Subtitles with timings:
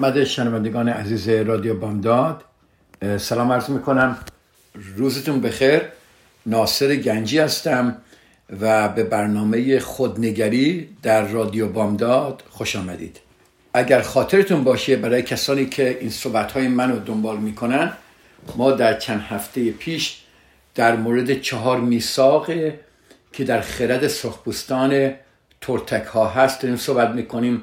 [0.00, 2.44] خدمت شنوندگان عزیز رادیو بامداد.
[3.18, 4.18] سلام عرض می‌کنم.
[4.96, 5.82] روزتون بخیر.
[6.46, 7.96] ناصر گنجی هستم
[8.60, 13.20] و به برنامه خودنگری در رادیو بامداد خوش آمدید.
[13.74, 17.92] اگر خاطرتون باشه برای کسانی که این صحبت های منو دنبال می‌کنن
[18.56, 20.20] ما در چند هفته پیش
[20.74, 22.46] در مورد چهار میثاق
[23.32, 25.12] که در خرد سرخپوستان
[25.60, 27.62] ترتک ها هست داریم صحبت می‌کنیم.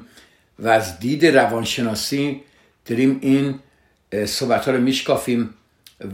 [0.58, 2.40] و از دید روانشناسی
[2.86, 3.58] داریم این
[4.26, 5.54] صحبت ها رو میشکافیم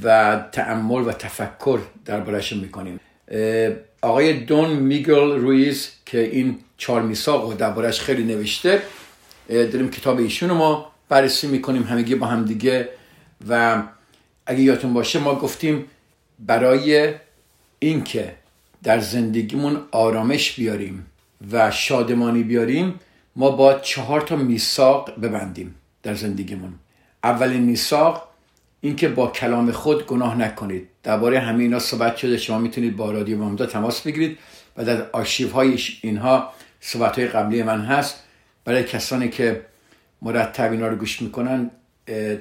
[0.02, 3.00] و تعمل و تفکر دربارش می‌کنیم.
[4.02, 8.82] آقای دون میگل رویز که این چهار میثاق و دربارش خیلی نوشته
[9.48, 12.88] داریم کتاب ایشون رو ما بررسی می‌کنیم همگی با هم دیگه.
[13.48, 13.82] و
[14.46, 15.84] اگه یادتون باشه ما گفتیم
[16.38, 17.14] برای
[17.78, 18.34] اینکه
[18.82, 21.06] در زندگیمون آرامش بیاریم
[21.52, 23.00] و شادمانی بیاریم
[23.36, 26.74] ما با چهار تا میثاق ببندیم در زندگیمون.
[27.24, 28.28] اولین میثاق
[28.80, 30.88] اینکه با کلام خود گناه نکنید.
[31.02, 32.36] درباره همه اینا صحبت شده.
[32.36, 34.38] شما می‌تونید با رادیو مامدا تماس بگیرید
[34.76, 38.22] و در آرشیو های اینها صحبت های قبلی من هست.
[38.64, 39.66] برای کسانی که
[40.22, 41.70] مرتب اینا رو گوش می‌کنن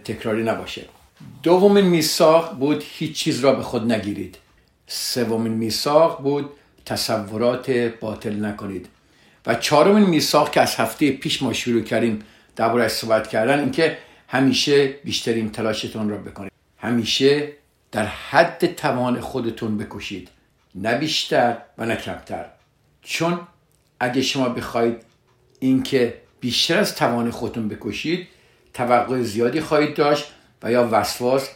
[0.06, 0.86] تکراری نباشه.
[1.44, 4.38] دومین میثاق بود هیچ چیز را به خود نگیرید.
[4.88, 6.50] سومین میثاق بود
[6.86, 8.88] تصورات باطل نکنید.
[9.46, 12.20] و چهارمین میثاق که از هفته پیش ما شروع کردیم
[12.56, 16.52] درباره صحبت کردن اینکه همیشه بیشترین تلاشتون را بکنید.
[16.78, 17.52] همیشه
[17.92, 20.30] در حد توان خودتون بکشید.
[20.76, 22.46] نه بیشتر و نه کمتر.
[23.02, 23.40] چون
[24.00, 24.98] اگه شما بخواید
[25.60, 28.28] اینکه بیشتر از توان خودتون بکشید
[28.74, 30.26] توقع زیادی خواهید داشت
[30.64, 31.50] و یا وسواس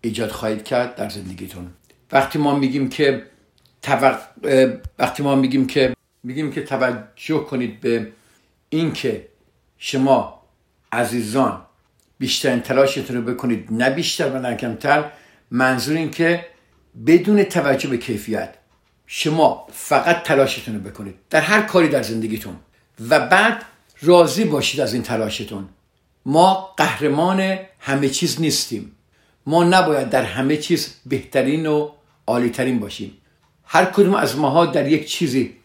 [0.00, 1.70] ایجاد خواهید کرد در زندگیتون.
[2.12, 3.22] وقتی ما میگیم که
[3.82, 4.18] توق...
[4.98, 8.12] وقتی ما میگیم که میگیم که توجه کنید به
[8.68, 9.28] اینکه
[9.78, 10.42] شما
[10.92, 11.62] عزیزان
[12.18, 15.10] بیشترین تلاشتون رو بکنید نه بیشتر و نه کمتر
[15.50, 16.46] منظور این که
[17.06, 18.54] بدون توجه به کیفیت
[19.06, 21.14] شما فقط تلاشتون رو بکنید.
[21.30, 22.56] در هر کاری در زندگیتون.
[23.08, 23.64] و بعد
[24.02, 25.68] راضی باشید از این تلاشتون.
[26.26, 28.92] ما قهرمان همه چیز نیستیم.
[29.46, 31.90] ما نباید در همه چیز بهترین و
[32.26, 33.12] عالیترین باشیم.
[33.64, 35.56] هر کدوم از ماها در یک چیزی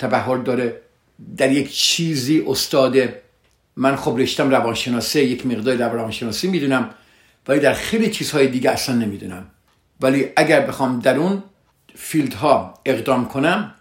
[0.00, 0.80] تبهر داره
[1.36, 3.22] در یک چیزی استاده
[3.76, 6.90] من خب رشتم روانشناسی یک مقدار در روانشناسی می‌دونم
[7.48, 9.46] ولی در خیلی چیزهای دیگه اصلا نمی‌دونم.
[10.00, 11.42] ولی اگر بخوام در اون
[11.94, 13.74] فیلدها اقدام کنم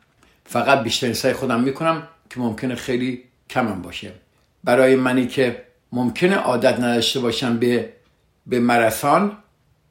[0.46, 4.12] فقط بیشتر سعی خودم می‌کنم که ممکنه خیلی کمم باشه.
[4.63, 7.94] برای منی که ممکنه عادت نداشته باشم به
[8.47, 9.31] به ماراتون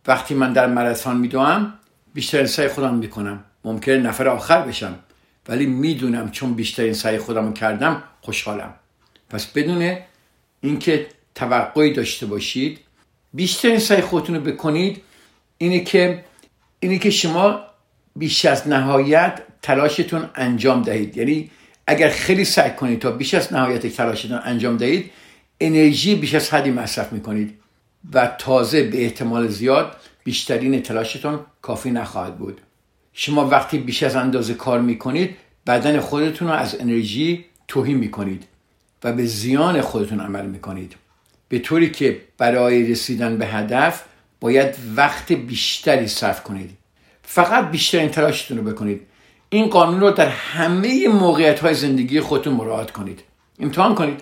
[0.07, 1.75] وقتی من در ماراتون میدوام
[2.15, 3.45] بیشتر سعی خودم می‌کنم.
[3.65, 4.95] ممکنه نفر آخر بشم.
[5.49, 8.75] ولی می‌دونم چون بیشترین سعی خودم کردم خوشحالم.
[9.31, 9.97] پس بدون
[10.61, 12.79] اینکه توقعی داشته باشید
[13.35, 15.03] بیشترین سعی خودتون رو بکنید
[15.59, 16.25] اینه که
[16.81, 17.61] اینه که شما
[18.17, 21.17] بیش از نهایت تلاشتون انجام دهید.
[21.17, 21.51] یعنی
[21.87, 25.11] اگر خیلی سعی کنید تا بیش از نهایت تلاشتون انجام دهید
[25.61, 27.59] انرژی بیش از حدی مصرف می‌کنید
[28.13, 32.61] و تازه به احتمال زیاد بیشترین تلاشتون کافی نخواهد بود.
[33.21, 35.37] شما وقتی بیش از اندازه کار می‌کنید
[35.67, 38.45] بدن خودتون رو از انرژی توهی می‌کنید
[39.05, 40.95] و به زیان خودتون عمل می‌کنید.
[41.49, 44.05] به طوری که برای رسیدن به هدف
[44.41, 46.71] باید وقت بیشتری صرف کنید.
[47.23, 49.01] فقط بیشترین تلاشتون رو بکنید.
[49.49, 53.23] این قانون رو در همه موقعیت های زندگی خودتون مراعات کنید.
[53.61, 54.21] امتحان کنید.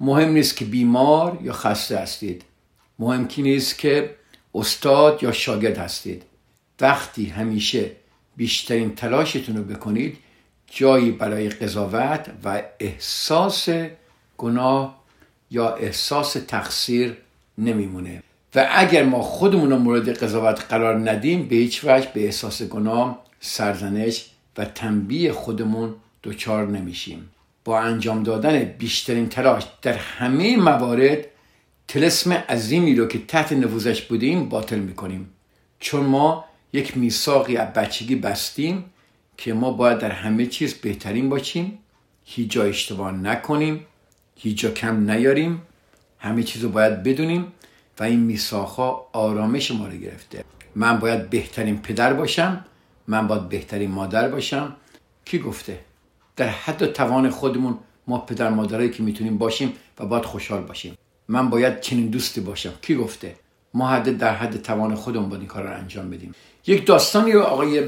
[0.00, 2.44] مهم نیست که بیمار یا خسته هستید.
[2.98, 4.14] مهم کی نیست که
[4.54, 6.22] استاد یا شاگرد هستید.
[6.80, 7.90] وقتی همیشه
[8.38, 10.16] بیشترین تلاشتون رو بکنید
[10.66, 13.68] جایی برای قضاوت و احساس
[14.38, 14.98] گناه
[15.50, 17.16] یا احساس تقصیر
[17.58, 18.22] نمیمونه.
[18.54, 23.24] و اگر ما خودمون رو مورد قضاوت قرار ندیم به هیچ وجه به احساس گناه
[23.40, 24.26] سرزنش
[24.58, 27.30] و تنبیه خودمون دچار نمیشیم.
[27.64, 31.18] با انجام دادن بیشترین تلاش در همه موارد
[31.88, 35.30] تلسم عظیمی رو که تحت نفوذش بودیم باطل می‌کنیم.
[35.80, 38.84] چون ما یک میثاقی از بچگی بستیم
[39.36, 41.78] که ما باید در همه چیز بهترین باشیم
[42.24, 43.86] هیچ جا اشتباه نکنیم
[44.36, 45.62] هیچ جا کم نیاریم
[46.18, 47.52] همه چیز رو باید بدونیم
[48.00, 50.44] و این میساخا آرامش ما رو گرفته.
[50.74, 52.64] من باید بهترین پدر باشم
[53.06, 54.76] من باید بهترین مادر باشم.
[55.24, 55.80] کی گفته؟
[56.36, 60.94] در حد توان خودمون ما پدر مادرایی که می‌تونیم باشیم و باید خوشحال باشیم.
[61.28, 62.72] من باید چنین دوستی باشم.
[62.82, 63.34] کی گفته؟
[63.74, 66.34] ما حد در حد توان خودمون باید این کار رو انجام بدیم.
[66.66, 67.82] یک داستانی آقای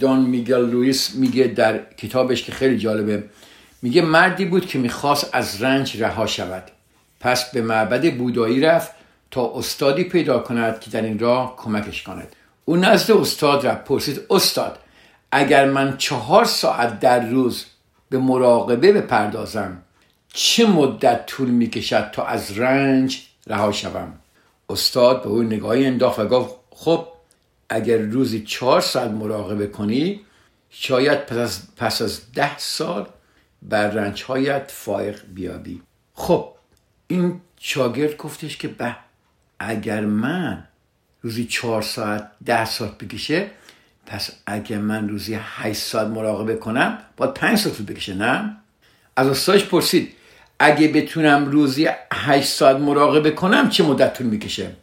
[0.00, 3.24] دان میگل لوئیس میگه در کتابش که خیلی جالبه.
[3.82, 6.62] میگه مردی بود که می‌خواست از رنج رها شود.
[7.20, 8.90] پس به معبد بودایی رفت
[9.30, 12.36] تا استادی پیدا کند که در این راه کمکش کند.
[12.64, 14.78] او نزد استاد رفت پرسید استاد
[15.32, 17.66] اگر من چهار ساعت در روز
[18.10, 19.82] به مراقبه بپردازم
[20.32, 24.12] چه مدت طول می‌کشد تا از رنج رها شوم؟
[24.70, 27.08] استاد به او نگاهی انداخت و گفت خب
[27.68, 30.20] اگر روزی چهار ساعت مراقبه کنی
[30.70, 33.06] شاید پس از, پس از ده سال
[33.62, 35.82] بر رنجهایت فائق بیابی.
[36.14, 36.54] خب
[37.06, 38.96] این شاگرد گفتش که به
[39.58, 40.68] اگر من
[41.22, 43.50] روزی چهار ساعت ده ساعت بکشه
[44.06, 48.56] پس اگر من روزی هشت ساعت مراقبه کنم باید پنج ساعت بکشه نه؟
[49.16, 50.12] از استادش پرسید
[50.62, 54.76] اگه بتونم روزی هشت ساعت مراقبه کنم چه مدت طول می‌کشه؟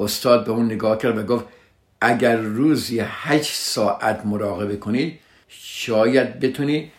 [0.00, 1.44] استاد به اون نگاه کرد و گفت
[2.00, 5.18] اگر روزی هشت ساعت مراقبه کنی
[5.48, 6.90] شاید بتونی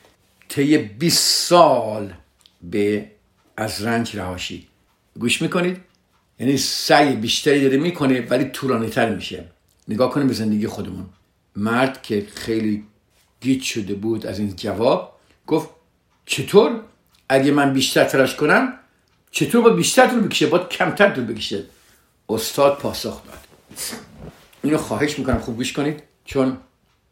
[0.50, 2.14] طی 20 سال
[2.62, 3.12] به
[3.58, 4.68] از رنج رهاشی.
[5.20, 5.78] گوش می‌کنید؟
[6.40, 9.44] یعنی سعی بیشتری داره می‌کنه ولی طولانی تر میشه.
[9.88, 11.06] نگاه کنیم به زندگی خودمون.
[11.56, 12.84] مرد که خیلی
[13.42, 15.70] گیت شده بود از این جواب گفت
[16.26, 16.82] چطور؟
[17.30, 18.74] اگه من بیشتر تلاش کنم
[19.32, 21.64] چطور با بیشتر طول بکشه؟ باید کمتر طول بکشه.
[22.30, 23.40] استاد پاسخ داد.
[24.64, 26.58] اینو خواهش می‌کنم خوب گوش کنید چون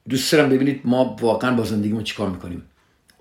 [0.09, 2.63] دوست دارم ببینید ما واقعا با زندگیمون چیکار می‌کنیم.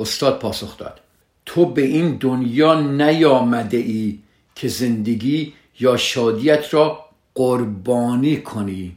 [0.00, 1.00] استاد پاسخ داد.
[1.46, 4.18] تو به این دنیا نیامده ای
[4.54, 7.04] که زندگی یا شادیت را
[7.34, 8.96] قربانی کنی.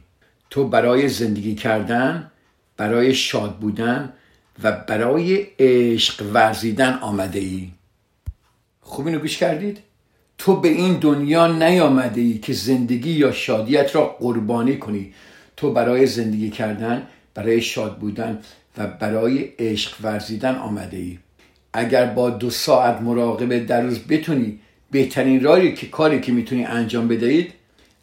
[0.50, 2.30] تو برای زندگی کردن
[2.76, 4.12] برای شاد بودن
[4.62, 7.70] و برای عشق ورزیدن آمده ای.
[8.88, 9.78] خوب اینو گوش کردید؟
[10.38, 15.12] تو به این دنیا نیامده ای که زندگی یا شادیت را قربانی کنی.
[15.56, 18.38] تو برای زندگی کردن برای شاد بودن
[18.78, 21.18] و برای عشق ورزیدن آمده ای.
[21.72, 24.58] اگر با دو ساعت مراقبه در روز بتونی
[24.90, 27.52] بهترین راهی که کاری که می‌تونی انجام بدهید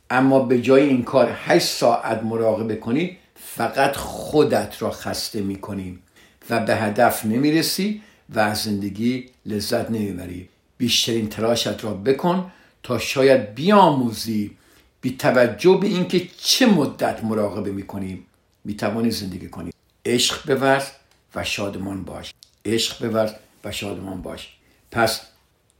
[0.09, 5.99] اما به جای این کار 8 ساعت مراقبه کنی فقط خودت را خسته می‌کنی
[6.49, 10.49] و به هدف نمی‌رسی و از زندگی لذت نمی‌بری.
[10.77, 12.51] بیشترین تلاشت را بکن
[12.83, 14.57] تا شاید بیاموزی
[15.01, 18.23] بی توجه به اینکه چه مدت مراقبه می‌کنی.
[18.63, 19.71] می‌توانی زندگی کنی.
[20.05, 20.85] عشق بورز
[21.35, 22.33] و شادمان باش.
[22.65, 23.31] عشق بورز
[23.63, 24.55] و شادمان باش.
[24.91, 25.21] پس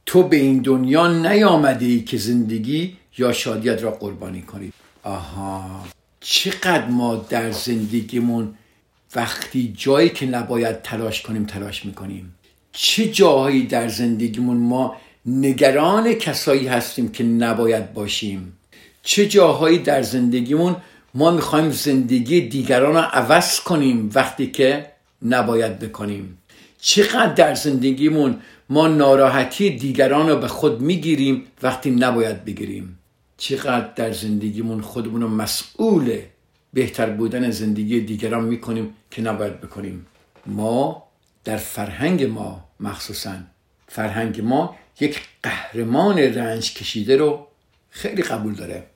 [0.06, 4.72] تو به این دنیا نیامده ای که زندگی یا شادیت را قربانی کنی.
[5.02, 5.84] آها
[6.20, 8.54] چقدر ما در زندگیمون
[9.14, 12.34] وقتی جایی که نباید تلاش کنیم تلاش می‌کنیم.
[12.78, 14.96] چه جاهایی در زندگیمون ما
[15.26, 18.52] نگران کسایی هستیم که نباید باشیم؟
[19.02, 20.76] چه جاهایی در زندگیمون
[21.14, 24.86] ما می‌خوایم زندگی دیگران رو عوض کنیم وقتی که
[25.22, 26.38] نباید بکنیم؟
[26.80, 32.98] چقدر در زندگیمون ما ناراحتی دیگران رو به خود می‌گیریم وقتی نباید بگیریم؟
[33.36, 36.18] چقدر در زندگیمون خودمون رو مسئول
[36.72, 40.06] بهتر بودن زندگی دیگران می‌کنیم که نباید بکنیم؟
[40.46, 41.02] ما
[41.44, 43.36] در فرهنگ ما مخصوصا.
[43.88, 47.46] فرهنگ ما یک قهرمان رنج کشیده رو
[47.90, 48.86] خیلی قبول داره.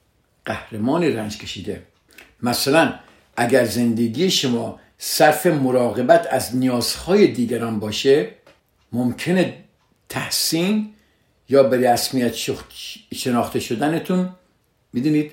[0.45, 1.83] قهرمان رنج کشیده.
[2.43, 2.95] مثلا
[3.37, 8.31] اگر زندگی شما صرف مراقبت از نیازهای دیگران باشه
[8.93, 9.65] ممکنه
[10.09, 10.95] تحسین
[11.49, 12.35] یا به رسمیت
[13.15, 14.31] شناخته شدنتون
[14.93, 15.33] می‌دونید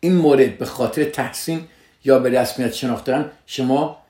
[0.00, 1.66] این مورد به خاطر تحسین
[2.04, 4.02] یا به رسمیت شناختن شما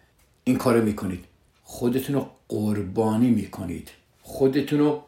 [0.45, 1.25] این کارو می‌کنید.
[1.63, 3.89] خودتون رو قربانی می‌کنید.
[4.23, 5.03] خودتون رو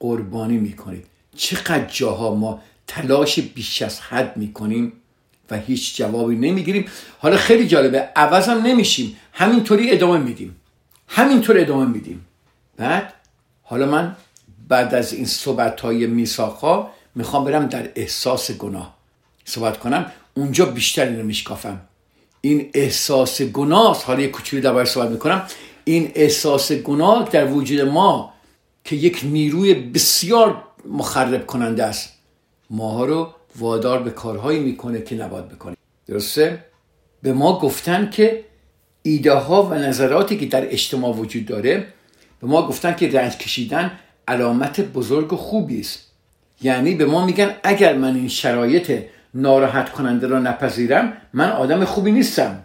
[0.00, 1.06] قربانی می‌کنید.
[1.36, 4.92] چقدر جاها ما تلاش بیش از حد می‌کنیم
[5.50, 6.84] و هیچ جوابی نمی‌گیریم.
[7.18, 9.16] حالا خیلی جالبه عوضم نمیشیم.
[9.32, 10.56] همینطوری ادامه میدیم.
[11.08, 12.26] همینطور ادامه میدیم.
[12.76, 13.12] بعد
[13.62, 14.16] حالا من
[14.68, 18.96] بعد از این صحبت های میساقا می‌خوام برم در احساس گناه
[19.44, 20.12] صحبت کنم.
[20.34, 21.80] اونجا بیشتر اینو میشکافم
[22.40, 25.42] این احساس گناه حالا یه کوچولی درباره صحبت می‌کنم.
[25.88, 28.32] این احساس گناه در وجود ما
[28.84, 32.12] که یک نیروی بسیار مخرب کننده است.
[32.70, 35.76] ماها رو وادار به کارهایی می‌کنه که نباید بکنیم
[36.06, 36.64] درسته؟
[37.22, 38.44] به ما گفتن که
[39.02, 41.86] ایده ها و نظراتی که در اجتماع وجود داره
[42.40, 43.92] به ما گفتن که رنج کشیدن
[44.28, 46.12] علامت بزرگ و خوبی است.
[46.62, 49.02] یعنی به ما میگن اگر من این شرایط
[49.34, 52.64] ناراحت کننده را نپذیرم من آدم خوبی نیستم.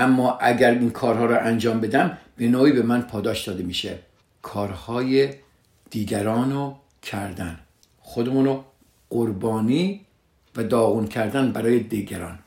[0.00, 3.98] اما اگر این کارها را انجام بدم به نوعی به من پاداش داده میشه.
[4.42, 5.28] کارهای
[5.90, 7.58] دیگران رو کردن.
[8.00, 8.64] خودمون رو
[9.10, 10.00] قربانی
[10.56, 12.38] و داغون کردن برای دیگران.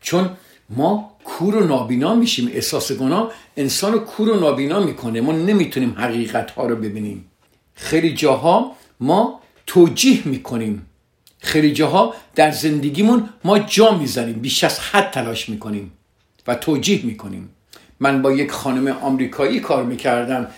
[0.00, 0.30] چون
[0.70, 5.20] ما کور و نابینا میشیم احساس گناه انسان رو کور و نابینا می‌کنه.
[5.20, 7.24] ما نمی‌تونیم حقیقت ها رو ببینیم.
[7.74, 10.86] خیلی جاها ما توجیه می‌کنیم.
[11.38, 14.34] خیلی جاها در زندگیمون ما جا می‌زنیم.
[14.34, 15.92] بیش از حد تلاش می‌کنیم.
[16.46, 17.50] و توجیه می‌کنیم.
[18.00, 20.48] من با یک خانم آمریکایی کار می‌کردم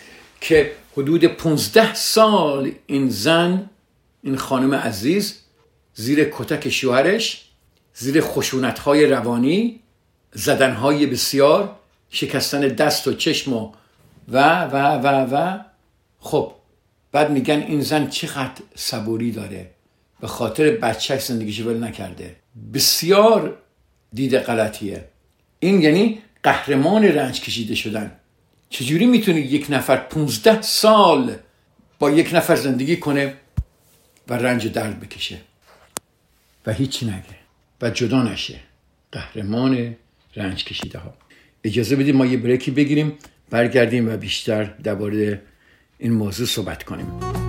[0.41, 3.71] که حدود 15 سال این زن
[4.23, 5.41] این خانم عزیز
[5.95, 7.49] زیر کتک شوهرش
[7.95, 9.81] زیر خشونت های روانی
[10.33, 11.77] زدن های بسیار
[12.11, 13.73] شکستن دست و چشم و
[14.29, 15.59] و و و و.
[16.19, 16.53] خب
[17.13, 19.71] بعد میگن این زن چقدر صبوری داره.
[20.21, 22.37] به خاطر بچه زندگیش ول نکرده.
[22.75, 23.57] بسیار
[24.13, 25.09] دید غلطیه.
[25.65, 28.13] این یعنی قهرمان رنج کشیده شدن.
[28.71, 31.37] چجوری می‌تونه یک نفر 15 سال
[31.99, 33.35] با یک نفر زندگی کنه
[34.29, 35.39] و رنج درد بکشه؟
[36.67, 37.39] و هیچی نگه.
[37.83, 38.61] و جدا نشه.
[39.13, 39.97] قهرمان
[40.37, 41.15] رنج کشیده ها
[41.65, 43.13] اجازه بدید ما یه بریکی بگیریم
[43.51, 45.43] برگردیم و بیشتر درباره
[45.99, 47.44] این موضوع صحبت کنیم.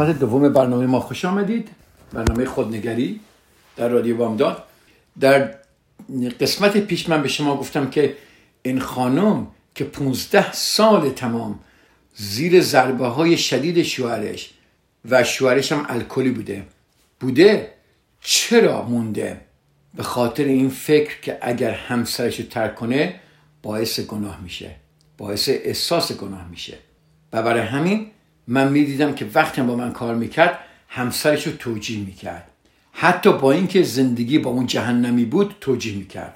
[0.00, 1.68] قسمت دوم برنامه ما خوش آمدید.
[2.12, 3.20] برنامه خودنگری
[3.76, 4.64] در رادیو بامداد.
[5.20, 5.54] در
[6.40, 8.16] قسمت پیش من به شما گفتم که
[8.62, 11.58] این خانم که 15 سال تمام
[12.14, 14.50] زیر ضربه های شدید شوهرش
[15.10, 16.64] و شوهرش هم الکلی بوده
[17.20, 17.70] بوده
[18.20, 19.40] چرا مونده؟
[19.94, 23.20] به خاطر این فکر که اگر همسرش رو ترک کنه
[23.62, 24.70] باعث گناه میشه
[25.18, 26.78] باعث احساس گناه میشه.
[27.32, 28.10] و برای همین
[28.52, 32.50] من می‌دیدم که وقتی با من کار می‌کرد همسرش رو توجیه می‌کرد.
[32.92, 36.34] حتی با اینکه زندگی با اون جهنمی بود توجیه می‌کرد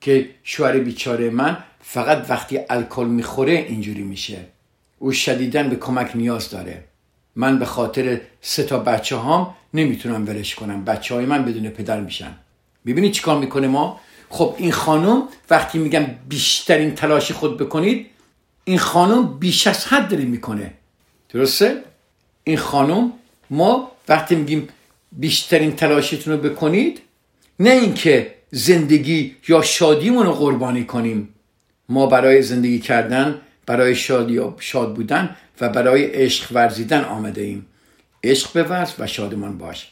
[0.00, 4.38] که شوهر بیچاره من فقط وقتی الکل می‌خوره اینجوری میشه.
[4.98, 6.84] او شدیدن به کمک نیاز داره.
[7.36, 10.84] من به خاطر سه تا بچه هام نمی‌تونم ولش کنم.
[10.84, 12.32] بچه های من بدون پدر میشن.
[12.86, 18.06] ببینید چیکار می‌کنه ما؟ خب این خانم وقتی میگم بیشترین تلاش خود بکنید
[18.64, 20.72] این خانم بیش از حد داره می‌کنه.
[21.34, 21.82] درسته؟
[22.44, 23.12] این خانم
[23.50, 24.68] ما وقتی میگیم
[25.12, 27.00] بیشترین تلاشتون رو بکنید
[27.60, 31.28] نه اینکه زندگی یا شادیمون رو قربانی کنیم.
[31.88, 37.66] ما برای زندگی کردن برای شادی و شاد بودن و برای عشق ورزیدن آمده ایم.
[38.24, 39.90] عشق بورز و شادمان باش.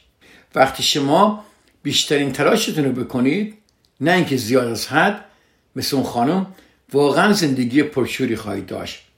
[0.54, 1.44] وقتی شما
[1.82, 3.54] بیشترین تلاشتون رو بکنید
[4.00, 5.24] نه اینکه زیاد از حد
[5.76, 6.46] مثل اون خانم
[6.92, 9.11] واقعا زندگی پرشوری خواهید داشت.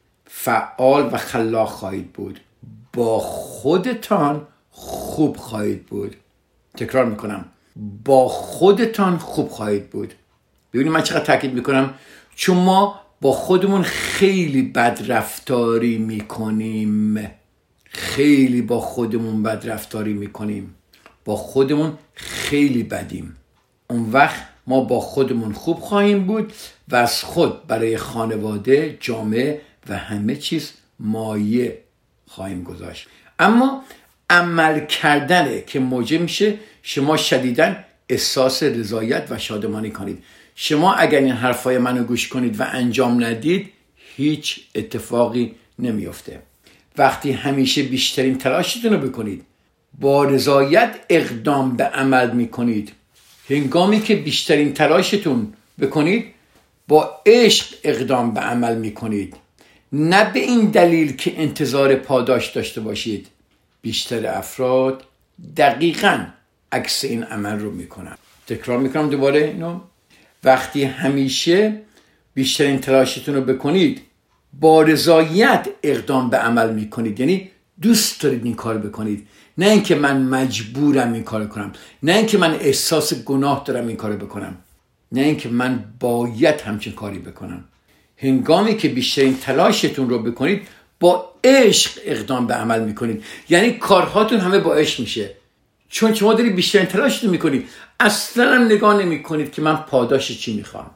[0.45, 2.41] فعال و خلاق خواهید بود.
[2.93, 6.17] با خودتان خوب خواهید بود.
[6.77, 7.45] تکرار می‌کنم.
[8.05, 10.15] با خودتان خوب خواهید بود.
[10.73, 11.95] ببینید من چقدر تاکید می‌کنم.
[12.35, 17.31] چون ما با خودمون خیلی بد رفتاری می‌کنیم.
[17.85, 20.75] خیلی با خودمون بد رفتاری می‌کنیم.
[21.25, 23.37] با خودمون خیلی بدیم.
[23.91, 26.53] اون وقت ما با خودمون خوب خواهیم بود
[26.89, 31.79] و از خود برای خانواده جامعه و همه چیز مایه
[32.26, 33.09] خواهیم گذاشت.
[33.38, 33.85] اما
[34.31, 37.76] عمل کردنه که موجب میشه شما شدیدا
[38.09, 40.25] احساس رضایت و شادمانی کنید.
[40.55, 43.73] شما اگر این حرفای منو گوش کنید و انجام ندید
[44.17, 46.43] هیچ اتفاقی نمیافته
[46.99, 49.45] وقتی همیشه بیشترین تلاشتون رو بکنید
[50.00, 52.93] با رضایت اقدام به عمل می‌کنید.
[53.50, 56.26] هنگامی که بیشترین تلاشتون بکنید
[56.88, 59.37] با عشق اقدام به عمل می‌کنید.
[59.97, 63.27] نه به این دلیل که انتظار پاداش داشته باشید
[63.83, 65.05] بیشتر افراد
[65.57, 66.27] دقیقا
[66.73, 68.17] عکس این عمل رو می‌کنن.
[68.47, 69.81] تکرار می‌کنم دوباره اینو
[70.45, 71.81] وقتی همیشه
[72.35, 74.01] بیشترین تلاشتون رو بکنید
[74.61, 77.21] با رضایت اقدام به عمل می‌کنید.
[77.21, 77.51] یعنی
[77.83, 79.29] دوست دارید این کار بکنید.
[79.59, 81.73] نه اینکه من مجبورم این کار کنم.
[82.03, 84.57] نه اینکه من احساس گناه دارم این کار بکنم.
[85.13, 87.65] نه اینکه من باید همچین کاری بکنم.
[88.16, 90.68] هنگامی که بیشترین تلاشتون رو بکنید
[91.00, 93.25] با عشق اقدام به عمل می‌کنید.
[93.49, 95.30] یعنی کارهاتون همه با عشق میشه.
[95.88, 97.68] چون شما دارید بیشترین تلاشتون می‌کنید
[98.00, 100.90] اصلا هم نگاه نمی‌کنید که من پاداش چی می‌خوام.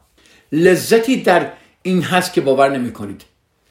[0.52, 1.50] لذتی در
[1.82, 3.22] این هست که باور نمی‌کنید.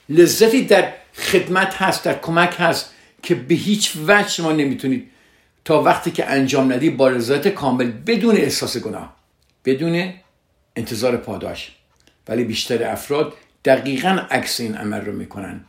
[0.09, 5.11] لذتی در خدمت هست در کمک هست که به هیچ وجه شما نمی‌تونید.
[5.65, 9.15] تا وقتی که انجام ندی با رضایت کامل بدون احساس گناه
[9.65, 10.13] بدون
[10.75, 11.71] انتظار پاداش.
[12.29, 13.33] ولی بیشتر افراد
[13.65, 15.61] دقیقا عکس این عمل رو می‌کنن.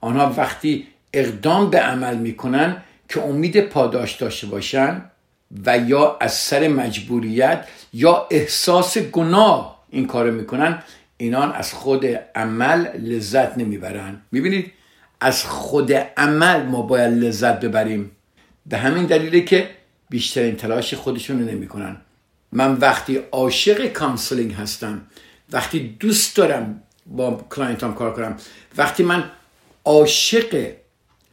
[0.00, 5.02] آنها وقتی اقدام به عمل می‌کنن که امید پاداش داشته باشن
[5.66, 10.82] و یا از سر مجبوریت یا احساس گناه این کار می‌کنن
[11.16, 14.20] اینان از خود عمل لذت نمی‌برن.
[14.32, 14.72] می‌بینید؟
[15.20, 18.10] از خود عمل ما باید لذت ببریم.
[18.66, 19.70] به همین دلیله که
[20.08, 21.96] بیشترین تلاش خودشون رو نمی‌کنن.
[22.52, 25.02] من وقتی عاشق counseling هستم
[25.52, 28.36] وقتی دوست دارم با client ام کار کنم
[28.76, 29.24] وقتی من
[29.84, 30.72] عاشق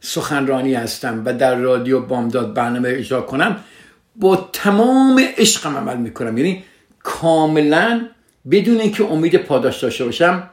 [0.00, 3.64] سخنرانی هستم و در رادیو بامداد برنامه اجرا کنم
[4.16, 6.38] با تمام عشقم عمل می‌کنم.
[6.38, 6.64] یعنی
[7.02, 8.08] کاملا
[8.50, 10.50] بدون اینکه امید پاداش داشته باشم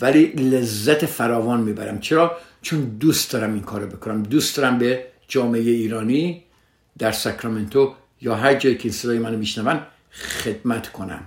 [0.00, 2.00] ولی لذت فراوان می‌برم.
[2.00, 4.22] چرا؟ چون دوست دارم این کارو بکنم.
[4.22, 6.42] دوست دارم به جامعه ایرانی
[6.98, 11.20] در ساکرامنتو یا هر جایی که صدای منو میشنون خدمت کنم.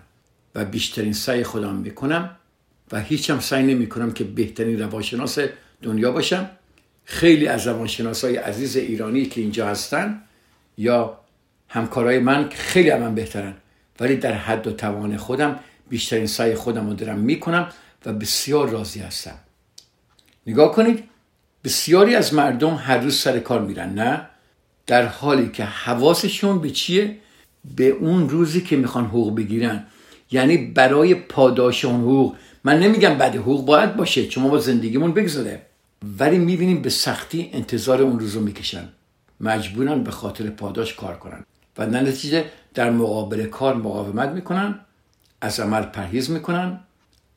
[0.55, 2.35] و بیشترین سعی خودم می‌کنم
[2.91, 5.39] و هیچم سعی نمی کنم که بهترین روانشناس
[5.81, 6.49] دنیا باشم.
[7.05, 10.21] خیلی از روانشناس های عزیز ایرانی که اینجا هستن
[10.77, 11.19] یا
[11.67, 13.53] همکارای من خیلی من بهترن.
[13.99, 15.59] ولی در حد و توان خودم
[15.89, 17.69] بیشترین سعی خودم رو دارم می‌کنم
[18.05, 19.35] و بسیار راضی هستم.
[20.47, 21.03] نگاه کنید
[21.63, 24.27] بسیاری از مردم هر روز سر کار میرن نه؟
[24.87, 27.17] در حالی که حواسشون به چیه؟
[27.75, 29.85] به اون روزی که می‌خوان حقوق بگیرن.
[30.31, 32.35] یعنی برای پاداش اون حقوق.
[32.63, 35.61] من نمیگم بعد حقوق باید باشه چون ما با زندگیمون بگذاره
[36.19, 38.89] ولی می‌بینیم به سختی انتظار اون روز رو می‌کشن.
[39.41, 41.45] مجبورن به خاطر پاداش کار کنن.
[41.77, 44.79] و نتیجه در مقابل کار مقاومت می‌کنن
[45.41, 46.79] از عمل پرهیز می‌کنن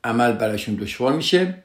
[0.03, 1.63] عمل برایشون دشوار میشه.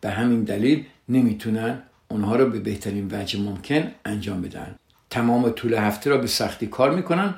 [0.00, 4.76] به همین دلیل نمی‌تونن اونها رو به بهترین وجه ممکن انجام بدن.
[5.10, 7.34] تمام طول هفته را به سختی کار می‌کنن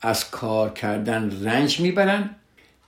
[0.00, 2.30] از کار کردن رنج می‌برن.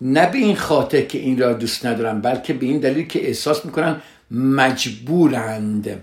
[0.04, 3.64] نه به این خاطر که این را دوست ندارن بلکه به این دلیل که احساس
[3.64, 6.00] می‌کنن مجبورند.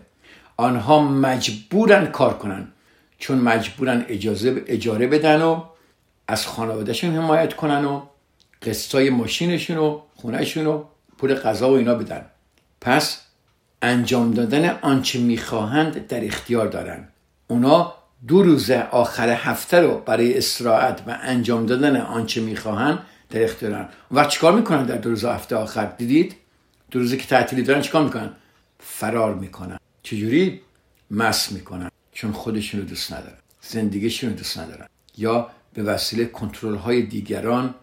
[0.58, 2.68] آنها مجبورن کار کنن
[3.18, 5.64] چون مجبورن اجازه اجاره بدن و
[6.28, 8.02] از خانوادهشون حمایت کنن و
[8.62, 10.84] قسطای ماشینشون و خونهشون و
[11.18, 12.26] پول غذا و اینا بدن.
[12.82, 13.22] پس
[13.82, 17.08] انجام دادن آنچه می‌خواهند در اختیار دارن.
[17.48, 17.94] اونا
[18.28, 24.26] دو روز آخر هفته رو برای استراحت و انجام دادن آنچه می‌خواهند در اختیارن و
[24.26, 26.36] چیکار می‌کنن در دو روز هفته آخر؟ دیدید؟
[26.92, 28.32] دو روزی که تعطیلی دارن چیکار می‌کنن؟
[28.80, 29.80] فرار می‌کنن.
[30.04, 30.62] چجوری؟
[31.12, 31.92] مس می‌کنن.
[32.12, 33.38] چون خودشون رو دوست ندارن.
[33.62, 34.88] زندگیشون رو دوست ندارن.
[35.18, 37.76] یا به وسیله کنترل های دیگران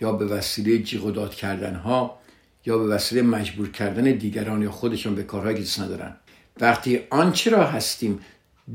[0.00, 2.20] یا به وسیله جیغ و داد کردن ها
[2.66, 6.16] یا به وسیله مجبور کردن دیگران یا خودشون به کارهایی که دوست ندارن.
[6.60, 8.20] وقتی آنچه را هستیم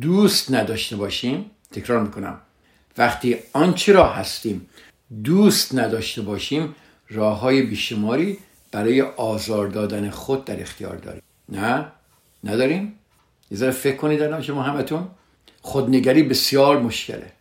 [0.01, 2.41] دوست نداشته باشیم تکرار می‌کنم.
[2.97, 4.69] وقتی آنچه را هستیم
[5.23, 6.75] دوست نداشته باشیم
[7.09, 8.37] راه های بیشماری
[8.71, 11.21] برای آزار دادن خود در اختیار داریم.
[11.49, 11.85] نه؟
[12.43, 12.93] نداریم؟
[13.51, 15.07] یه ذره فکر کنید الان شما همتون.
[15.61, 17.31] خودنگری بسیار مشکله.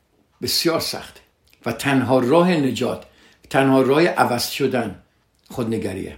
[0.43, 1.21] بسیار سخته.
[1.67, 3.05] و تنها راه نجات
[3.51, 5.03] تنها راه عوض شدن
[5.51, 6.17] خودنگریه.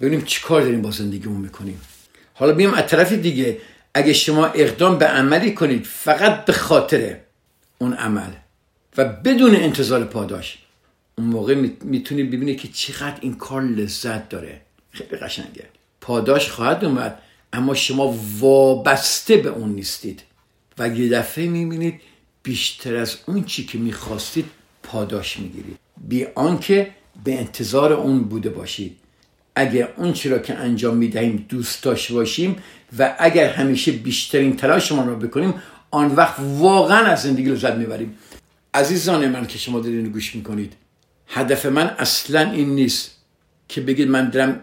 [0.00, 1.80] ببینیم چی کار داریم با زندگیمون می‌کنیم.
[2.34, 3.58] حالا بیم از طرف دیگه.
[3.94, 7.16] اگه شما اقدام به عملی کنید فقط به خاطر
[7.78, 8.30] اون عمل
[8.96, 10.58] و بدون انتظار پاداش
[11.18, 14.60] اون موقع می‌تونید ببینید که چقدر این کار لذت داره.
[14.90, 15.64] خیلی قشنگه.
[16.00, 17.18] پاداش خواهد اومد
[17.52, 20.22] اما شما وابسته به اون نیستید.
[20.78, 22.00] و یه دفعه می‌بینید
[22.42, 24.44] بیشتر از اون چی که می‌خواستید
[24.82, 25.78] پاداش می‌گیرید.
[26.08, 26.90] بی آنکه
[27.24, 28.96] به انتظار اون بوده باشید.
[29.54, 32.56] اگر اون چی را که انجام می‌دهیم دوست داشته باشیم
[32.98, 35.54] و اگر همیشه بیشترین تلاشمان را بکنیم
[35.90, 38.14] آن وقت واقعا از زندگی لذت می‌بریم.
[38.74, 40.72] عزیزان من که شما دارین گوش می‌کنید
[41.34, 43.10] هدف من اصلا این نیست
[43.68, 44.60] که بگید من دارم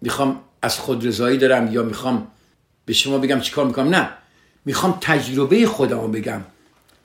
[0.00, 2.26] می‌خوام از خود رضایی دارم یا می‌خوام
[2.84, 3.88] به شما بگم چیکار می‌کنم.
[3.88, 4.08] نه.
[4.64, 6.40] می‌خوام تجربه خودم بگم.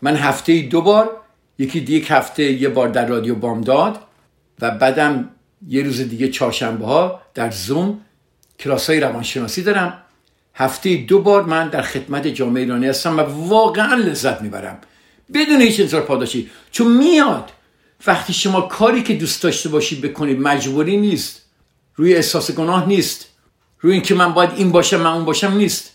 [0.01, 1.21] من هفته دو بار
[1.57, 3.99] یکی دیگه هفته یه بار در رادیو بامداد
[4.61, 5.29] و بعدم
[5.67, 8.01] یه روز دیگه چهارشنبه ها در زوم
[8.59, 10.01] کلاس های روانشناسی دارم.
[10.55, 14.77] هفته دو بار من در خدمت جامعه ایرانی هستم و واقعا لذت می‌برم.
[15.33, 16.49] بدون هیچ انتظار پاداشی.
[16.71, 17.51] چون میاد
[18.07, 21.41] وقتی شما کاری که دوست داشته باشید بکنید مجبوری نیست.
[21.95, 23.25] روی احساس گناه نیست.
[23.79, 25.91] روی اینکه من باید این باشم من اون باشم نیست.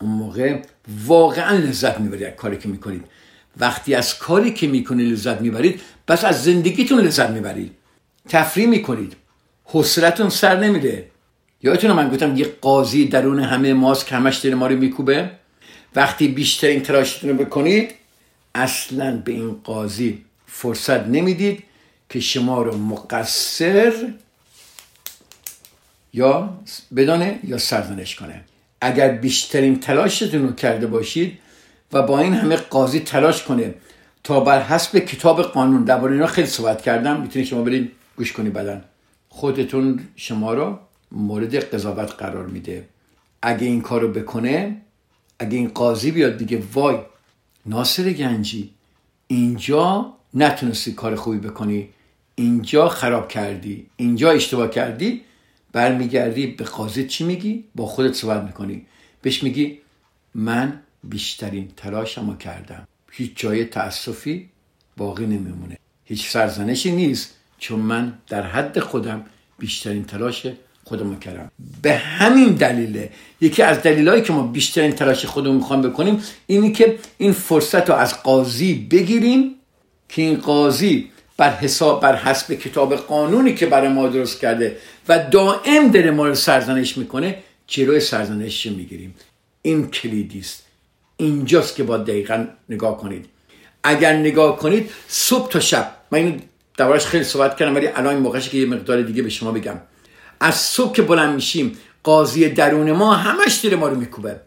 [0.00, 0.62] اون موقع
[1.06, 3.04] واقعا لذت می‌برید از کاری که می‌کنید.
[3.56, 7.72] وقتی از کاری که می‌کنید لذت می‌برید بس از زندگیتون لذت می‌برید.
[8.28, 9.16] تفریح می‌کنید.
[9.64, 11.06] حسرتون سر نمیره
[11.62, 15.30] یادتونه من گفتم یه قاضی درون همه ماست که همش داره ما رو میکوبه؟
[15.96, 17.94] وقتی بیشترین تلاشتون رو بکنید
[18.54, 21.64] اصلا به این قاضی فرصت نمی‌دید
[22.08, 24.12] که شما رو مقصر
[26.12, 26.58] یا
[26.96, 28.44] بدانه یا سرزنش کنه.
[28.80, 31.38] اگر بیشترین تلاشتون رو کرده باشید
[31.92, 33.74] و با این همه قاضی تلاش کنه
[34.24, 38.52] تا بر حسب کتاب قانون درباره اینا خیلی صحبت کردم می‌تونید شما برید گوش کنید
[38.52, 38.84] بدن
[39.28, 40.78] خودتون شما رو
[41.12, 42.88] مورد قضاوت قرار میده.
[43.42, 44.76] اگه این کارو بکنه
[45.38, 46.96] اگه این قاضی بیاد دیگه وای
[47.66, 48.70] ناصر گنجی
[49.26, 51.88] اینجا نتونستی کار خوبی بکنی.
[52.34, 55.20] اینجا خراب کردی اینجا اشتباه کردی
[55.72, 58.86] برمیگردی به قاضی چی میگی؟ با خودت صحبت می‌کنی.
[59.22, 59.78] بهش میگی
[60.34, 62.88] من بیشترین تلاشمو کردم.
[63.10, 64.48] هیچ جای تأسفی
[64.96, 65.78] باقی نمیمونه.
[66.04, 69.24] هیچ سرزنشی نیست چون من در حد خودم
[69.58, 70.46] بیشترین تلاش
[70.84, 71.50] خودمو کردم.
[71.82, 76.98] به همین دلیله یکی از دلیلایی که ما بیشترین تلاش خودمون می‌خوام بکنیم اینی که
[77.18, 79.54] این فرصت رو از قاضی بگیریم
[80.12, 84.76] که این قاضی بر حساب بر حسب کتاب قانونی که برای ما درست کرده
[85.08, 89.14] و دائم داره ما رو سرزنش می‌کنه جلوی سرزنش می‌گیریم؟
[89.62, 90.66] این کلیدی است.
[91.16, 93.26] اینجاست که با دقیقا نگاه کنید.
[93.84, 96.42] اگر نگاه کنید صبح تا شب من این
[96.76, 99.80] دوارش خیلی صحبت کردم ولی الان موقعش که یه مقدار دیگه به شما بگم.
[100.40, 104.40] از صبح که بلند میشیم قاضی درون ما همش دیر ما رو میکوبه.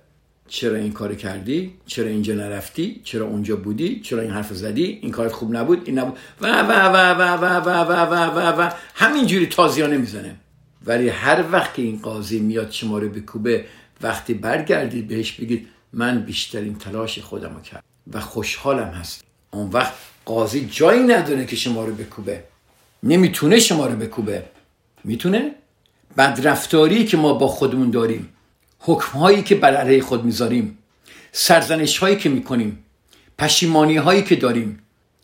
[0.47, 5.11] چرا این کار کردی چرا اینجا نرفتی چرا اونجا بودی چرا این حرف زدی این
[5.11, 8.71] کارت خوب نبود این نبود و و و و و و و و و و
[8.95, 10.35] همینجوری تازیانه می‌زنه
[10.85, 13.65] ولی هر وقت که این قاضی میاد شما رو بکوبه
[14.01, 19.93] وقتی برگردید بهش بگید من بیشترین تلاش خودم رو کرد و خوشحالم هست اون وقت
[20.25, 22.43] قاضی جایی نداره که شما رو بکوبه
[23.03, 24.45] نمی‌تونه شما رو بکوبه
[25.03, 25.51] می‌تونه
[26.17, 28.29] بدرفتاری که ما با خودمون داریم
[28.85, 30.77] حکم هایی که بر علیه خود می‌ذاریم
[31.31, 32.85] سرزنش هایی که می‌کنیم
[33.39, 34.79] پشیمانی هایی که داریم.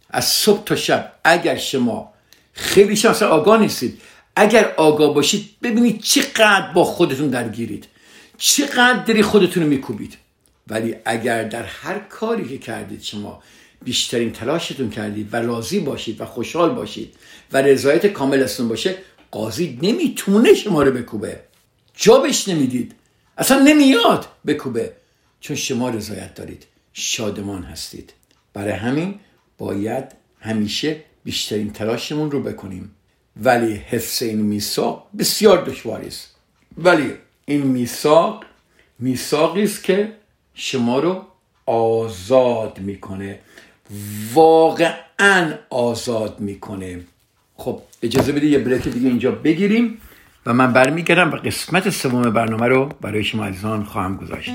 [0.10, 2.14] از صبح تا شب اگر شما
[2.54, 4.02] خیلی شانس آگاه نیستید
[4.36, 7.88] اگر آگاه باشید ببینید چقدر با خودتون درگیرید
[8.38, 10.18] چقدر داری خودتون رو میکوبید.
[10.68, 13.44] ولی اگر در هر کاری که کردید شما
[13.84, 17.16] بیشترین تلاشتون کردید و راضی باشید و خوشحال باشید
[17.52, 18.96] و رضایت کامل باشه
[19.32, 21.40] قاضی نمی‌تونه شما رو بکوبه.
[21.96, 22.96] جابش نمی‌دید.
[23.38, 24.28] اصلا نمیاد.
[24.48, 24.94] بکوبه.
[25.40, 26.66] چون شما رضایت دارید.
[26.94, 28.14] شادمان هستید.
[28.54, 29.20] برای همین
[29.58, 30.06] باید
[30.40, 32.96] همیشه بیشترین تلاشمون رو بکنیم.
[33.44, 36.36] ولی حفظ این میثاق بسیار دشواری است.
[36.78, 37.14] ولی
[37.46, 38.44] این میثاق
[39.00, 40.12] میثاقی است که
[40.54, 41.26] شما رو
[41.66, 43.40] آزاد می‌کنه.
[44.34, 47.02] واقعا آزاد می‌کنه.
[47.56, 50.02] خب اجازه بدید یه بریک دیگه اینجا بگیریم.
[50.46, 54.52] و من برمیگردم و قسمت سوم برنامه رو برای شما عزیزان خواهم گذاشت.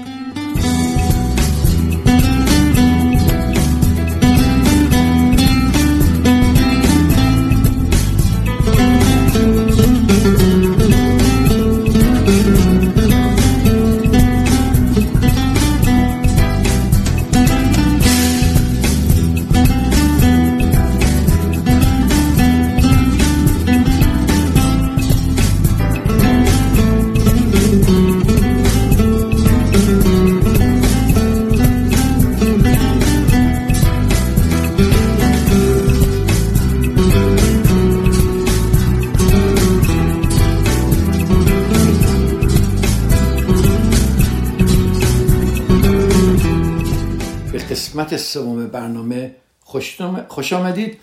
[49.09, 50.99] برنامه خوش آمدید.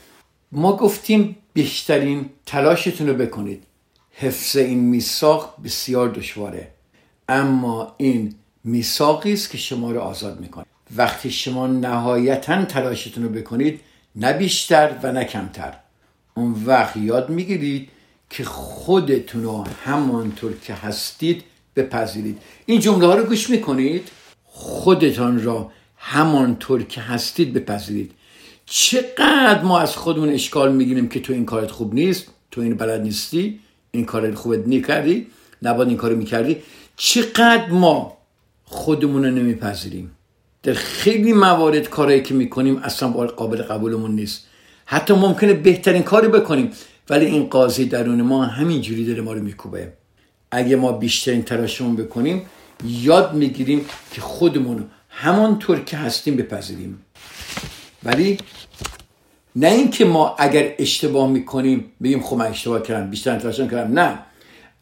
[0.52, 3.64] ما گفتیم بیشترین تلاشتون رو بکنید.
[4.12, 6.68] حفظ این میثاق بسیار دشواره.
[7.30, 10.66] اما این میثاقی است که شما رو آزاد می‌کنه.
[10.96, 13.80] وقتی شما نهایتا تلاشتون رو بکنید
[14.16, 15.74] نه بیشتر و نه کمتر.
[16.36, 17.90] اون وقت یاد می‌گیرید
[18.30, 21.44] که خودتون رو همانطور که هستید
[21.76, 22.42] بپذیرید.
[22.66, 24.10] این جمله ها رو گوش می‌کنید؟
[24.46, 25.72] خودتان را
[26.06, 28.12] همانطور که هستید بپذیرید.
[28.66, 33.02] چقدر ما از خودمون اشکال می‌گیریم که تو این کارت خوب نیست تو این بلد
[33.02, 33.60] نیستی
[33.92, 35.28] این کار خوبت نکردی
[35.62, 36.58] نباید این کارو می‌کردی.
[36.96, 38.18] چقدر ما
[38.66, 40.12] خودمون رو نمیپذیریم.
[40.64, 44.48] در خیلی موارد کارهایی که می‌کنیم اصلا قابل قبولمون نیست.
[44.86, 46.72] حتی ممکنه بهترین کاری بکنیم
[47.10, 49.94] ولی این قاضی درون ما همینجوری داره ما رو میکوبه.
[50.52, 52.42] اگه ما بیشترین تلاشمون بکنیم
[52.86, 57.06] یاد می‌گیریم که خودمون همانطور که هستیم بپذیریم.
[58.04, 58.38] ولی
[59.56, 64.20] نه اینکه ما اگر اشتباه می‌کنیم بگیم خب من اشتباه کردم بیشتر تلاشم کردم نه.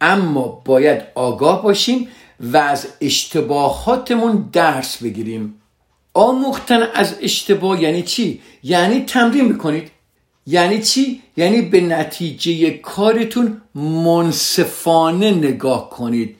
[0.01, 2.07] اما باید آگاه باشیم
[2.39, 5.61] و از اشتباهاتمون درس بگیریم.
[6.13, 9.91] آموختن از اشتباه یعنی چی؟ یعنی تمرین می‌کنید.
[10.47, 16.35] یعنی چی؟ یعنی به نتیجه کارتون منصفانه نگاه کنید.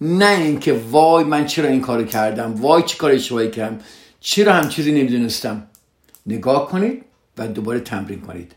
[0.00, 3.78] نه اینکه وای من چرا این کارو کردم وای چی کار اشتباهی کردم
[4.20, 5.66] چرا هم چیزی نمی‌دونستم.
[6.26, 7.04] نگاه کنید
[7.38, 8.52] و دوباره تمرین کنید.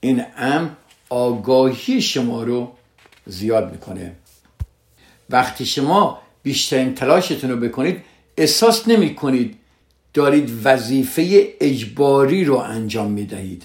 [0.00, 0.76] این ام
[1.10, 2.72] آگاهی شما رو
[3.26, 4.12] زیاد می‌کنه.
[5.30, 8.02] وقتی شما بیشترین تلاشتون رو بکنید
[8.36, 9.56] احساس نمی کنید
[10.14, 13.62] دارید وظیفه اجباری رو انجام می دهید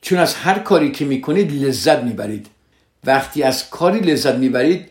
[0.00, 2.46] چون از هر کاری که می کنید لذت می برید
[3.04, 4.86] وقتی از کاری لذت می برید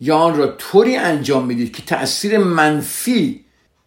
[0.00, 3.44] یا آن را طوری انجام می‌دید که تأثیر منفی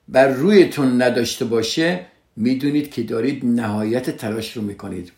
[0.07, 5.11] بر رویتون نداشته باشه می‌دونید که دارید نهایت تلاش رو می‌کنید.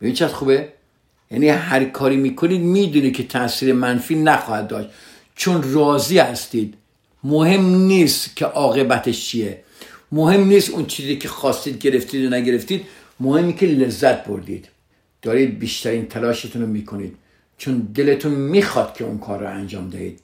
[0.00, 0.68] ببین چقدر خوبه؟
[1.30, 4.88] یعنی هر کاری می‌کنید می‌دونید که تاثیر منفی نخواهد داشت.
[5.34, 6.74] چون راضی هستید.
[7.24, 9.62] مهم نیست که عاقبتش چیه.
[10.12, 12.84] مهم نیست اون چیزی که خواستید گرفتید و نگرفتید.
[13.20, 14.68] مهمی که لذت بردید.
[15.22, 17.16] دارید بیشترین تلاشتون رو می‌کنید.
[17.58, 20.20] چون دلتون می‌خواد که اون کار رو انجام دهید.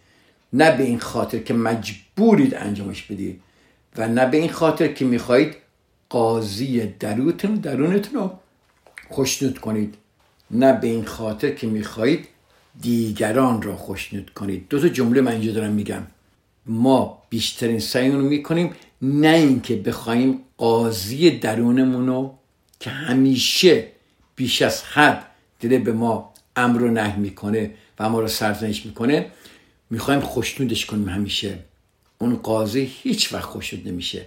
[0.52, 3.40] نه به این خاطر که مجبورید انجامش بدید
[3.96, 5.56] و نه به این خاطر که می‌خواهید
[6.08, 8.32] قاضی دروتون درونتون رو
[9.08, 9.94] خوشنود کنید.
[10.50, 12.28] نه به این خاطر که می‌خواهید
[12.80, 14.66] دیگران را خوشنود کنید.
[14.68, 16.02] دو تا جمله من اینجا دارم میگم.
[16.66, 22.34] ما بیشترین سعیمون رو می‌کنیم نه اینکه بخوایم قاضی درونمون رو
[22.80, 23.86] که همیشه
[24.36, 25.26] بیش از حد
[25.60, 29.26] داره به ما امر و نه می‌کنه و ما رو سرزنش می‌کنه
[29.90, 31.58] می‌خوایم خوشنودش کنیم همیشه.
[32.18, 34.24] اون قاضی هیچ وقت خوشنود نمیشه.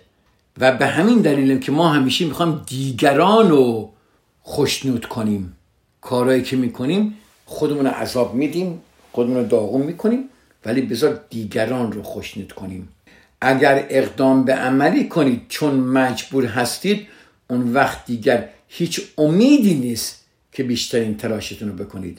[0.57, 3.93] و به همین دلیلم که ما همیشه می‌خوایم دیگران رو
[4.41, 5.55] خوشنود کنیم.
[6.01, 10.23] کارهایی که می‌کنیم خودمون رو عذاب میدیم خودمون رو داغون می‌کنیم
[10.65, 12.89] ولی بذار دیگران رو خوشنود کنیم.
[13.41, 17.07] اگر اقدام به عملی کنید چون مجبور هستید
[17.49, 22.17] اون وقت دیگر هیچ امیدی نیست که بیشترین تلاشتون رو بکنید.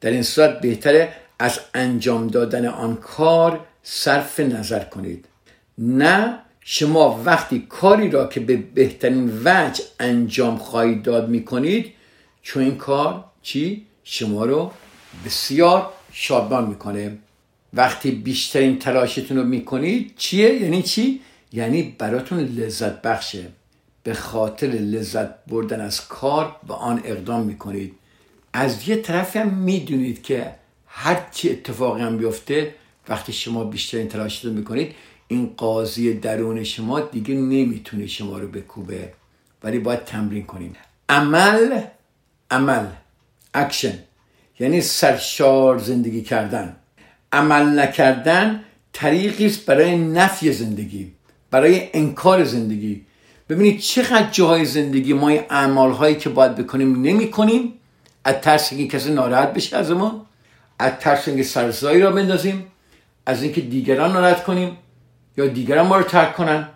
[0.00, 5.24] در این صورت بهتره از انجام دادن آن کار صرف نظر کنید.
[5.78, 11.92] نه شما وقتی کاری را که به بهترین وجه انجام خواهید داد می‌کنید
[12.42, 14.72] چون این کار چی؟ شما رو
[15.24, 17.18] بسیار شادمان می‌کنه.
[17.74, 21.20] وقتی بیشترین تلاشتون رو می‌کنید چیه؟ یعنی چی؟
[21.52, 23.44] یعنی براتون لذت بخشه.
[24.02, 27.94] به خاطر لذت بردن از کار و آن اقدام می‌کنید.
[28.52, 30.54] از یه طرف هم می‌دونید که
[30.98, 32.74] هر چی اتفاقی هم بیفته
[33.08, 34.94] وقتی شما بیشترین تلاشتون می‌کنید
[35.28, 39.12] این قاضی درون شما دیگه نمی‌تونه شما رو بکوبه.
[39.62, 40.76] ولی باید تمرین کنیم
[41.08, 41.80] عمل
[42.50, 42.86] عمل
[43.54, 43.98] اکشن
[44.58, 46.76] یعنی سرشار زندگی کردن.
[47.32, 51.12] عمل نکردن طریقی است برای نفی زندگی
[51.50, 53.06] برای انکار زندگی.
[53.48, 57.72] ببینید چقدر جاهای زندگی ما اعمال هایی که باید بکنیم نمی کنیم
[58.24, 60.25] از ترس اینکه کسی ناراحت بشه از ما
[60.78, 62.66] از ترس سر و صدایی راه بندازیم
[63.26, 64.76] از اینکه دیگران ناراحت کنیم
[65.36, 66.68] یا دیگران ما رو ترک کنن.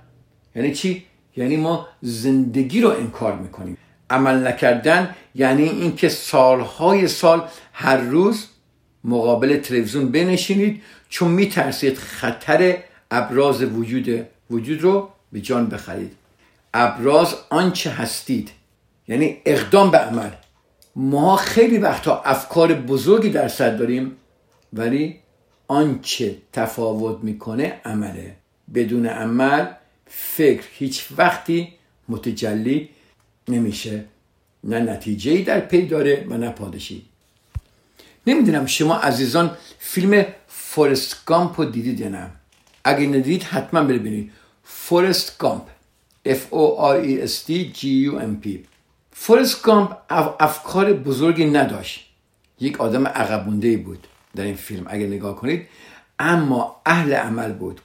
[0.57, 1.05] یعنی چی؟
[1.37, 3.77] یعنی ما زندگی رو انکار می‌کنیم.
[4.11, 8.47] عمل نکردن یعنی اینکه سالهای سال هر روز
[9.05, 12.77] مقابل تلویزیون بنشینید چون میترسید خطر
[13.11, 16.17] ابراز وجود وجود رو به جان بخرید.
[16.75, 18.51] ابراز آنچه هستید
[19.09, 20.31] یعنی اقدام به عمل.
[20.97, 24.17] ما خیلی وقتا افکار بزرگی در سر داریم
[24.73, 25.17] ولی
[25.69, 28.37] آنچه تفاوت می‌کنه عمله
[28.75, 29.67] بدون عمل
[30.07, 31.69] فکر هیچ وقتی
[32.09, 32.89] متجلی
[33.49, 34.05] نمیشه.
[34.65, 37.03] نه نتیجه در پی داره و نه پاداشی
[38.27, 42.31] نمی‌دونم شما عزیزان فیلم Forrest Gump رو دیدید یا نه؟
[42.85, 44.33] اگه ندیدید حتما ببینید.
[44.65, 45.63] Forrest Gump
[46.27, 48.70] F O R E S T G U M P.
[49.23, 49.97] Forrest Gump
[50.41, 52.07] افکار بزرگی نداشت.
[52.61, 53.45] یک آدم عقب
[53.85, 54.07] بود
[54.37, 55.67] در این فیلم اگر نگاه کنید.
[56.19, 57.81] اما اهل عمل بود.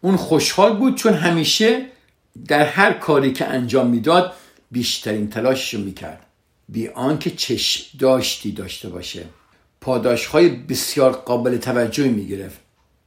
[0.00, 1.86] اون خوشحال بود چون همیشه
[2.48, 4.32] در هر کاری که انجام می‌داد
[4.70, 6.26] بیشترین تلاشش رو می‌کرد.
[6.68, 9.24] بی آنکه چشم داشتی داشته باشه.
[9.80, 12.58] پاداش های بسیار قابل توجهی می‌گرفت.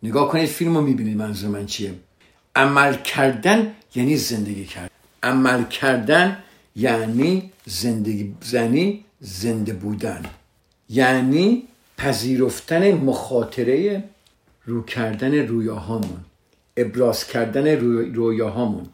[0.04, 1.94] نگاه کنید فیلم رو می‌بینید منظور من چیه.
[2.56, 4.92] عمل کردن یعنی زندگی کرد.
[5.24, 6.44] عمل کردن
[6.80, 10.26] یعنی زندگی زنی زنده بودن.
[10.90, 11.64] یعنی
[11.98, 14.04] پذیرفتن مخاطره
[14.66, 16.20] رو کردن رویاهامون
[16.78, 17.68] ابراز کردن
[18.14, 18.86] رویاهامون.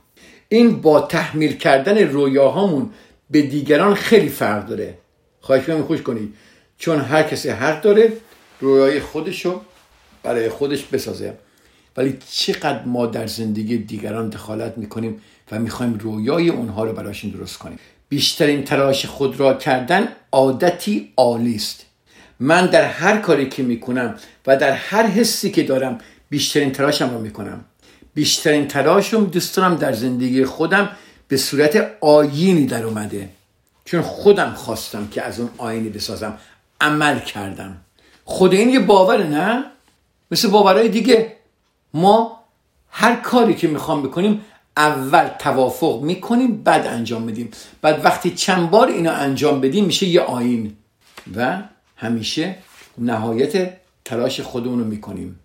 [0.50, 2.89] این با تحمیل کردن رویاهامون
[3.30, 4.98] به دیگران خیلی فرق داره.
[5.41, 6.34] خواهش می‌کنم خوش کنید.
[6.78, 8.13] چون هر کسی حق داره
[8.62, 9.62] رویای خودشو
[10.24, 11.34] برای خودش بسازه.
[11.98, 15.21] ولی چقدر ما در زندگی دیگران دخالت می‌کنیم؟
[15.52, 17.80] و می‌خوایم رویای اونها رو براشون درست کنیم.
[18.10, 21.86] بیشترین تلاش خود را کردن عادتی عالی است.
[22.40, 24.16] من در هر کاری که می‌کنم
[24.48, 25.98] و در هر حسی که دارم
[26.30, 27.66] بیشترین تلاشم رو می‌کنم.
[28.14, 30.90] بیشترین تلاشم دوست دارم در زندگی خودم
[31.28, 33.30] به صورت آینی در اومده.
[33.86, 36.38] چون خودم خواستم که از اون آینی بسازم.
[36.82, 37.78] عمل کردم.
[38.26, 39.64] خود این یه باوره نه؟
[40.32, 41.36] مثل باورهای دیگه.
[41.94, 42.40] ما
[42.90, 44.42] هر کاری که می‌خوام بکنیم
[44.78, 50.22] اول توافق می‌کنیم بعد انجام بدیم بعد وقتی چند بار اینو انجام بدیم میشه یه
[50.22, 50.76] آین
[51.36, 51.62] و
[51.96, 52.56] همیشه
[52.98, 53.74] نهایت
[54.06, 55.40] تلاش خودمون رو می‌کنیم.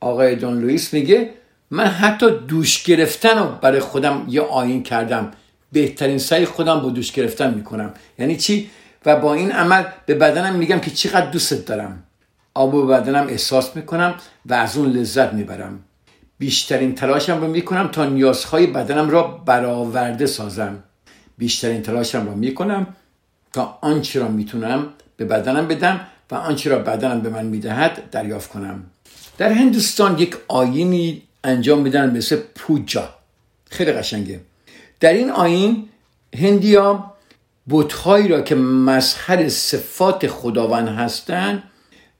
[0.00, 1.30] آقای دون لوئیس میگه
[1.70, 5.30] من حتی دوش گرفتن رو برای خودم یه آین کردم.
[5.72, 7.94] بهترین سعی خودم با دوش گرفتن می‌کنم.
[8.18, 8.70] یعنی چی؟
[9.06, 12.02] و با این عمل به بدنم میگم که چقدر دوستت دارم.
[12.54, 14.14] آب و بدنم احساس می‌کنم
[14.46, 15.80] و از اون لذت می‌برم.
[16.38, 20.82] بیشترین تلاشم رو می‌کنم تا نیازهای بدنم را برآورده سازم.
[21.38, 22.86] بیشترین تلاشم رو می‌کنم
[23.52, 28.50] تا آنچه را می‌تونم به بدنم بدم و آنچه را بدنم به من می‌دهد دریافت
[28.50, 28.84] کنم.
[29.38, 33.08] در هندوستان یک آینی انجام میدن مثل پوجا.
[33.70, 34.40] خیلی قشنگه.
[35.00, 35.88] در این آین
[36.38, 37.12] هندیا
[37.70, 41.62] بتهایی را که مظهر صفات خداوند هستند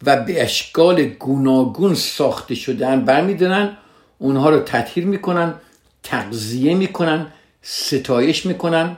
[0.07, 3.77] و به اشکال گوناگون ساخته شدن برمیدارن
[4.19, 5.55] اونها رو تطهیر می‌کنن
[6.03, 7.27] تغذیه می‌کنن
[7.63, 8.97] ستایش می‌کنن.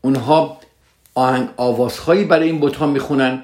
[0.00, 0.60] اونها
[1.14, 3.42] آهنگ آوازهایی برای این بتها می‌خونن.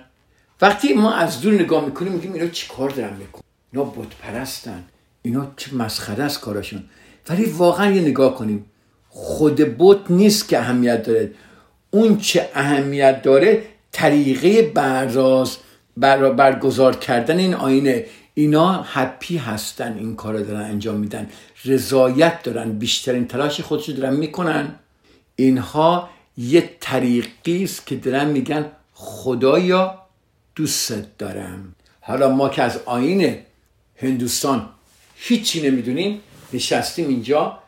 [0.60, 4.84] وقتی ما از دور نگاه می‌کنیم میگیم اینا چی کار دارن می‌کنن؟ اینا بت پرستن
[5.22, 6.84] اینا چه مسخره است کاراشون
[7.28, 8.64] ولی واقعا یه نگاه کنیم.
[9.08, 11.30] خود بت نیست که اهمیت داره.
[11.90, 15.56] اون چه اهمیت داره طریقه براز
[15.96, 18.04] بر برگزار کردن این آینه.
[18.38, 21.30] اینا هپی هستن این کار دارن انجام میدن.
[21.64, 24.74] رضایت دارن بیشترین تلاش خودشو دارن می‌کنن.
[25.36, 30.02] اینها یه طریقی است که دارن میگن خدایا
[30.54, 31.74] دوست دارم.
[32.00, 33.36] حالا ما که از آین
[33.96, 34.68] هندوستان
[35.14, 36.20] هیچی نمی‌دونیم
[36.52, 37.58] نشستیم اینجا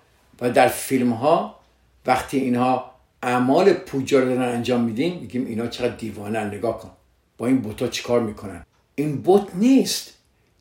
[0.41, 1.61] و در فیلم ها
[2.07, 2.91] وقتی اینها
[3.23, 6.91] اعمال پوجا رو دارن انجام میدیم میگیم اینا چقدر دیوانه نگاه کن.
[7.39, 10.18] با این بوتا چیکار می‌کنن؟ این بوت نیست.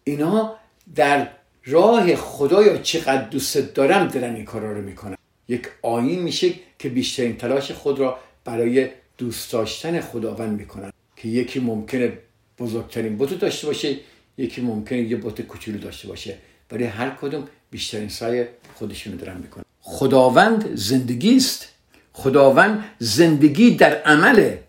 [0.08, 0.56] اینا
[0.96, 1.28] در
[1.66, 5.18] راه خدایا چقدر دوست دارم دارن این کارا رو می‌کنن.
[5.48, 10.92] یک آین میشه که بیشترین تلاش خود را برای دوست داشتن خداوند می‌کنن.
[11.16, 12.14] که یکی ممکنه
[12.60, 13.96] بزرگترین بوت داشته باشه
[14.38, 16.38] یکی ممکنه یه بوت کوچولو داشته باشه.
[16.72, 19.64] ولی هر کدوم بیشترین سعی خودشونو دارن می‌کنن.
[19.82, 21.68] خداوند زندگی است.
[22.14, 24.64] خداوند زندگی در عمله.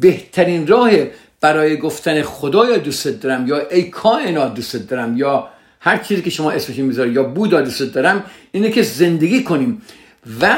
[0.00, 0.90] بهترین راه
[1.40, 5.48] برای گفتن خدایا دوست دارم یا ای کائنات دوست دارم یا
[5.80, 9.82] هر چیزی که شما اسمش می‌ذارید یا بودا دوست دارم اینه که زندگی کنیم
[10.40, 10.56] و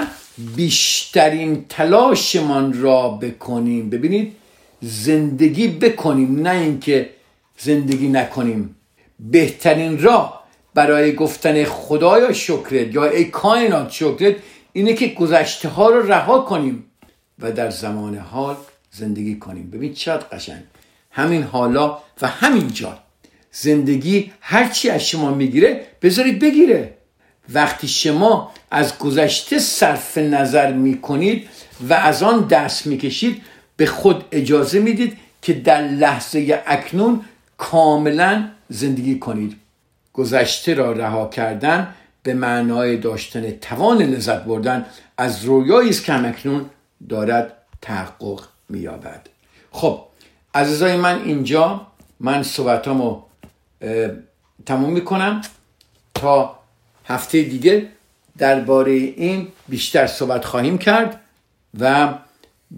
[0.57, 3.91] بیشترین تلاشمان را بکنیم.
[3.91, 4.33] ببینید
[4.81, 7.11] زندگی بکنیم نه اینکه
[7.59, 8.77] زندگی نکنیم.
[9.21, 14.37] بهترین راه برای گفتن خدایا شکرت یا ای کائنات شکرت
[14.73, 16.85] اینه که گذشته ها رو رها کنیم
[17.39, 18.57] و در زمان حال
[18.91, 19.71] زندگی کنیم.
[19.71, 20.63] ببین چقدر قشنگ.
[21.11, 22.99] همین حالا و همین جا
[23.53, 26.95] زندگی هرچی از شما می‌گیره بذارید بگیره.
[27.53, 31.49] وقتی شما از گذشته صرف نظر می‌کنید
[31.89, 33.43] و از آن دست می‌کشید
[33.77, 37.25] به خود اجازه می‌دید که در لحظه اکنون
[37.57, 39.57] کاملا زندگی کنید.
[40.13, 44.87] گذشته را رها کردن به معنای داشتن توان لذت بردن
[45.19, 46.71] از رویایی است که همکنون
[47.09, 49.29] دارد تحقق مییابد.
[49.71, 50.05] خب
[50.55, 51.87] عزیزای من اینجا
[52.21, 53.23] من صحبتامو
[54.67, 55.41] تموم می‌کنم
[56.15, 56.59] تا
[57.05, 57.89] هفته دیگه
[58.39, 61.21] درباره این بیشتر صحبت خواهیم کرد
[61.81, 62.15] و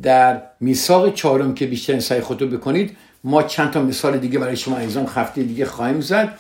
[0.03, 4.57] در میثاق چهارم که بیشتر این سعی خودتو بکنید ما چند تا مثال دیگه برای
[4.57, 6.39] شما ایزان هفته دیگه خواهیم زد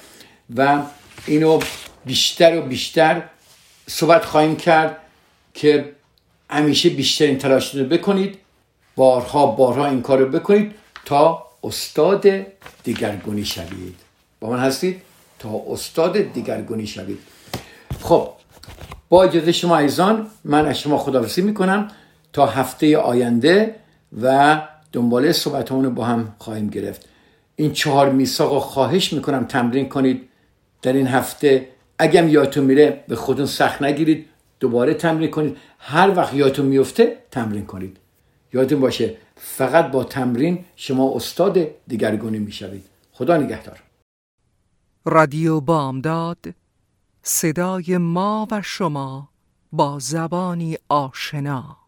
[0.57, 0.83] و
[1.27, 1.61] اینو
[2.05, 3.23] بیشتر و بیشتر
[3.87, 4.97] صحبت خواهیم کرد
[5.55, 5.93] که
[6.51, 8.39] همیشه بیشترین تلاش رو بکنید.
[9.01, 10.73] بارها بارها این کار رو بکنید
[11.05, 12.27] تا استاد
[12.85, 13.97] دیگرگونی شوید.
[14.41, 15.03] با من هستید؟
[15.39, 17.19] تا استاد دیگرگونی شوید.
[18.01, 18.29] خب
[19.09, 21.89] با اجازه شما ایزان من از شما خداحافظی می‌کنم
[22.33, 23.75] تا هفته آینده
[24.23, 24.61] و
[24.93, 27.09] دنباله صحبتمون با هم خواهیم گرفت.
[27.57, 30.29] این چهار میثاق خواهش می‌کنم تمرین کنید
[30.83, 31.69] در این هفته.
[31.99, 34.27] اگم یادتون میره به خودتون سخت نگیرید
[34.61, 35.57] دوباره تمرین کنید.
[35.79, 37.97] هر وقت یادتون میفته تمرین کنید.
[38.53, 42.85] یادتون باشه فقط با تمرین شما استاد دیگرگونی می‌شوید.
[43.13, 43.83] خدا نگهدار.
[45.05, 46.55] رادیو بامداد
[47.23, 49.29] صدای ما و شما
[49.73, 51.80] با زبانی آشنا.